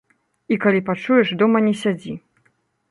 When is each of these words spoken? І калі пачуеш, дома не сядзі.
І 0.55 0.57
калі 0.63 0.81
пачуеш, 0.89 1.27
дома 1.43 1.65
не 1.67 1.73
сядзі. 1.85 2.13